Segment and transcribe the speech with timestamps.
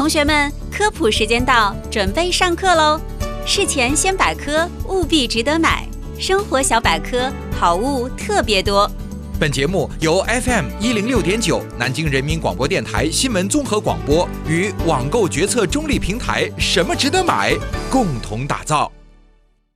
[0.00, 2.98] 同学们，科普时间到，准备上课喽！
[3.44, 5.86] 事前先百科，务必值得买。
[6.18, 8.90] 生活小百科，好物特别多。
[9.38, 17.54] 本节目由 FM 一零六点九南京人民广播电台新闻综合广播与网购决策中立平台“什么值得买”
[17.92, 18.90] 共同打造。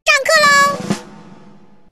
[0.06, 0.96] 上课喽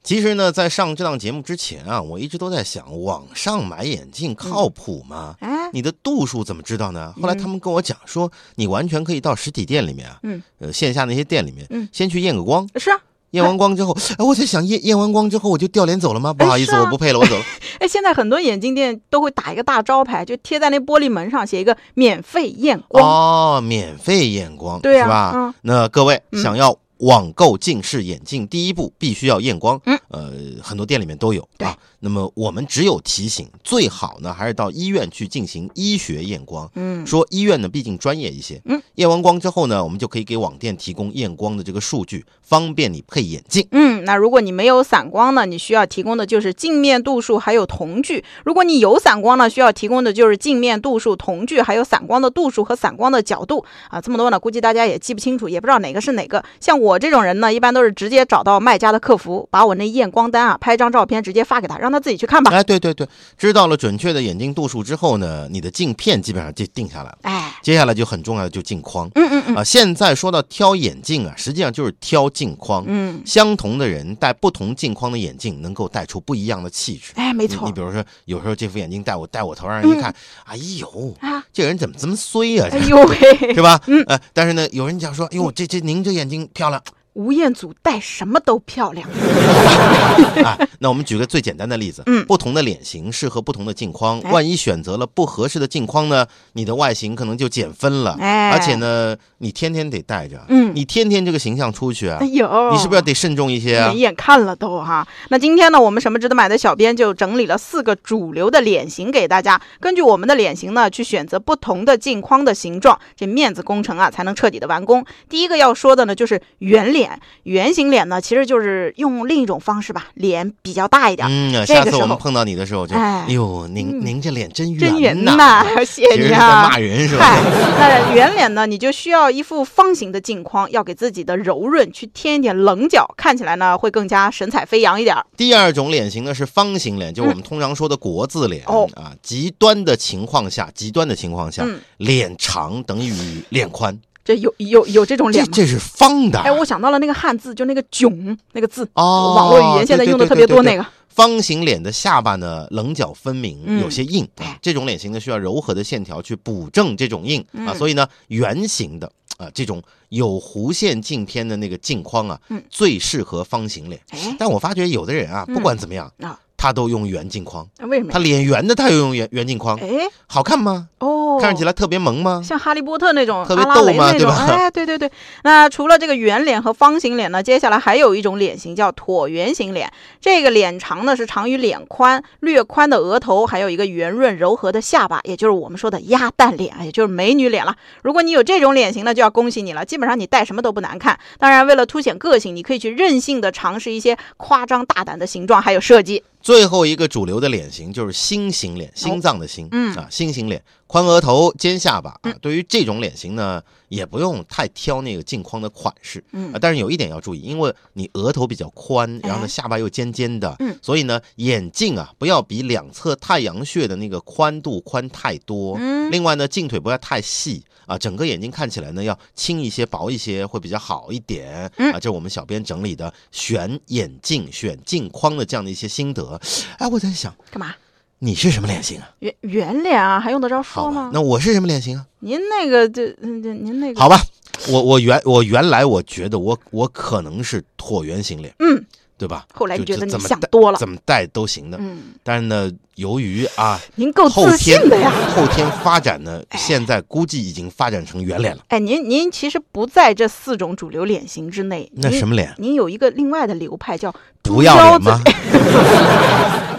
[0.03, 5.35] 其实呢，在上这档节目之前啊，我一直都在想，网上买眼镜靠谱吗？
[5.41, 7.13] 哎，你的度数怎么知道呢？
[7.21, 12.99] 后来他们跟我讲说，你完全可以到实体店里面啊，嗯，呃，线下那些店里面，嗯先去验个光，是啊，
[13.33, 16.33] 验完光之后，哎，我在想验验完光之后我就掉脸走了吗？
[16.33, 17.45] 不好意思，啊我不配了，我走了。
[17.81, 23.05] 哎，现在很多眼镜店都会打一个大招牌，就贴在那玻璃门上，写一个免费验光。
[23.05, 25.33] 哦，免费验光，对啊是吧？
[25.35, 29.81] 嗯那各位嗯想要网购近视眼镜，第一步必须要验光。
[29.87, 31.77] 嗯，呃，很多店里面都有啊。
[32.05, 36.69] 那么我们只有提醒，最好呢还是到医院去进行医学验光。
[36.75, 38.61] 嗯，说医院呢，毕竟专业一些。
[38.65, 43.65] 嗯，验完光之后呢，我们就可以给网店提供验光的这个数据，方便你配眼镜。
[43.71, 54.01] 嗯，那如果你没有散光呢，你需要提供的就是镜面度数还有瞳距；如果你有散光呢，需要提供的就是镜面度数、瞳距还有散光的度数和散光的角度啊。
[54.01, 56.43] 这么多呢，估计大家也记不清楚，也不知道哪个是哪个。
[56.59, 62.51] 像我这种人呢，一般都是直接找到卖家的客服，把我那验光单啊拍张照片直接发给他，让他自己去看吧。
[62.51, 63.07] 哎，对对对，
[63.39, 67.19] 知道了准确的眼镜度数之后呢，你的镜片基本上就定下来了。
[67.23, 69.09] 哎，接下来就很重要的就镜框。
[69.15, 72.83] 嗯嗯嗯啊，现在说到挑眼镜啊，实际上就是挑镜框。
[72.89, 77.13] 嗯，相同的人戴不同镜框的眼镜，能够带出不一样的气质。
[77.17, 82.69] 哎，没错你比如说，有时候这副眼镜戴我戴我头上，一看，哎呦，啊，这人怎么这么衰啊？
[82.73, 83.17] 哎呦喂，
[83.55, 83.81] 是吧？
[83.87, 86.83] 嗯，呃，但是呢，有人讲说，哎呦，这这您这眼睛漂亮
[87.15, 89.09] 吴彦祖戴什么都漂亮。
[90.45, 90.59] 啊。
[90.79, 98.17] 那我们举个最简单的例子，嗯不同的脸型适合不同的镜框，哎万一选择了不合适的镜框呢，你的外形可能就减分了。
[98.21, 103.99] 哎而且呢，你天天得戴着，嗯你天天这个形象出去啊哎，呦，你是不是要得慎重一些啊没？
[103.99, 105.07] 眼看了都哈。
[105.29, 115.05] 那今天呢，我们什么值得买的小编就整理了四个主流的脸型给大家，根据我们的脸型呢，去选择不同的镜框的形状，这面子工程啊才能彻底的完工。
[115.29, 117.02] 第一个要说的呢，就是圆脸，
[117.45, 121.27] 圆形脸呢，其实就是用另一种方式吧，脸比较大一点。
[121.31, 126.69] 嗯，下次我们碰到你的时候就，哎哎呦，您嗯您这脸真圆真圆呐， 谢谢你啊。
[126.69, 127.25] 骂人是吧？
[127.25, 135.17] 嗨，那圆脸呢，你就需要一副方形的镜框，要给自己的柔润去添一点棱角，看起来呢会更加神采飞扬一点。
[135.37, 139.13] 第二种脸型呢是方形脸，就是我们通常说的国字脸、哦啊。
[139.23, 143.13] 极端的情况下，极端的情况下，嗯脸长等于
[143.51, 145.51] 脸宽，这有有有这种脸吗？
[145.53, 146.39] 这是方的。
[146.41, 150.63] 哎，我想到了那个汉字，就那个“囧”那个字，哦，网络语言现在用的特别多。
[150.63, 154.27] 那个个，方形脸的下巴呢，棱角分明，嗯有些硬。
[154.61, 157.73] 这种脸型呢，需要柔和的线条去补正这种硬啊。
[157.73, 164.01] 嗯所以呢，圆形的啊，这种有弧线镜片的那个镜框啊，嗯最适合方形脸。
[164.11, 167.67] 哎，但我发觉有的人啊，嗯不管怎么样啊，他都用圆镜框。
[167.81, 168.13] 为什么？
[168.13, 170.87] 他脸圆的，他又用圆圆镜框，哎，好看吗？
[171.01, 172.41] 哦，看起来特别萌吗？
[172.45, 175.11] 像哈利波特那种特别逗吗对蕾那种，吧哎，对对对。
[175.43, 179.93] 那除了这个圆脸和方形脸呢，接下来还有一种脸型叫椭圆形脸。
[180.21, 187.75] 这个脸长呢是长于脸宽，略宽的额头，还有一个圆润柔和的下巴，也就是我们说的鸭蛋脸，也就是美女脸了。
[188.05, 191.19] 如果你有这种脸型呢，就要恭喜你了，基本上你戴什么都不难看。
[191.41, 196.23] 当然，为了凸显个性，你可以去任性的尝试一些夸张大胆的形状还有设计。
[196.43, 199.95] 最后一个主流的脸型就是心型脸，心脏的心，嗯。
[199.95, 202.35] 啊，心型脸，宽额头，尖下巴啊。
[202.41, 206.53] 对于这种脸型呢，也不用太挑那个镜框的款式，嗯。
[206.53, 210.77] 啊，但是有一点要注意，因为你额头比较宽，然后哎呢下巴又尖尖的，嗯。
[210.83, 216.11] 所以呢眼镜啊不要比两侧太阳穴的那个宽度宽太多，嗯。
[216.11, 221.93] 另外呢镜腿不要太细啊，整个眼睛看起来呢要轻一些、薄一些会比较好一点，嗯。
[221.93, 226.32] 啊，这是我们小编整理的选眼镜、选镜框的这样的一些心得。
[226.79, 227.75] 哎，我在想干嘛？
[228.19, 229.11] 你是什么脸型啊？
[229.19, 231.11] 圆圆脸啊，还用得着说吗，？
[231.13, 232.07] 那我是什么脸型啊？
[232.21, 234.21] 您那个这嗯这您那个好吧，
[234.69, 238.85] 我我原我原来我觉得我我可能是椭圆形脸，嗯，
[239.23, 239.47] 对吧？
[239.55, 240.79] 后来你觉得你想多了。
[240.79, 241.79] 怎么戴都行的。
[241.81, 245.13] 嗯，但是呢，由于啊您够自信的呀。
[245.37, 248.63] 后天发展呢，现在估计已经发展成圆脸了。
[248.67, 251.89] 哎，您您其实不在这四种主流脸型之内。
[251.95, 252.53] 那什么脸？
[252.59, 254.11] 您有一个另外的流派叫
[254.43, 254.99] 猪不要？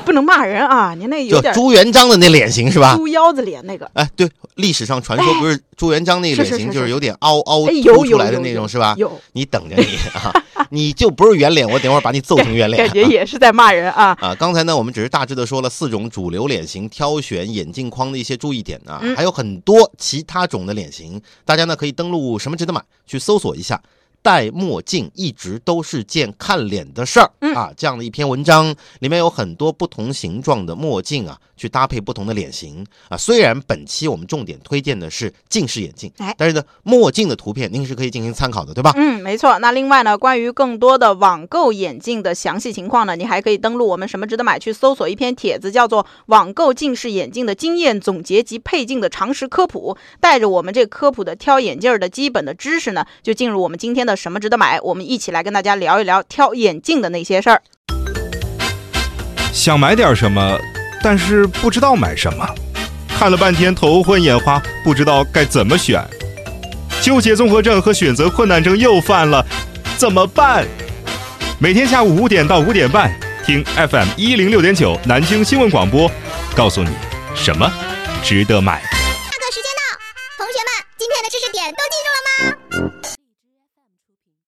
[0.05, 0.93] 不能骂人啊！
[0.93, 2.93] 您那有点朱元璋的那脸型是吧？
[2.97, 3.89] 猪腰子脸那个。
[3.93, 7.65] 哎，对，历史上传说不是朱元璋那个脸型，就是有点凹凹
[8.05, 8.93] 出来的那种是吧？
[8.97, 10.29] 有，你等着你啊！
[10.73, 12.83] 你就不是圆脸，我等会儿把你揍成圆脸。
[12.83, 14.17] 感觉也是在骂人啊。
[14.19, 23.79] 啊，刚才呢，我们只是大致的说了四种主流脸型挑选眼镜框的一些注意点啊，嗯还有很多其他种的脸型，大家呢可以登录什么值得买去搜索一下。
[24.23, 33.17] 戴墨镜一直都是件看脸的事儿嗯啊，这样的一篇文章里面有很多不同形状的墨镜啊，去搭配不同的脸型啊。
[33.17, 38.93] 虽然本期我们重点推荐的是近视眼镜哎，但是呢，墨镜的图片您是可以进行参考的，对吧？
[38.95, 39.59] 嗯，没错。
[39.59, 49.93] 那另外呢，关于更多的网购眼镜的详细情况呢，你还可以登录我们什么值得买去搜索一篇帖子，叫做《网购近视眼镜的经验总结及配镜的常识科普》。
[50.21, 57.61] 带着我们这科普的挑眼镜儿的基本的知识呢，就进入我们今天的什么值得买，我们一起来跟大家聊一聊挑眼镜的那些事儿。
[59.51, 60.57] 想买点什么，
[61.01, 62.47] 但是不知道买什么，
[63.09, 66.03] 看了半天头昏眼花，不知道该怎么选，
[67.01, 69.45] 纠结综合症和选择困难症又犯了，
[69.97, 70.65] 怎么办？
[71.59, 73.13] 每天下午五点到五点半，
[73.45, 76.11] 听 FM 一零六点九南京新闻广播，
[76.55, 76.89] 告诉你
[77.35, 77.71] 什么
[78.23, 79.02] 值得买。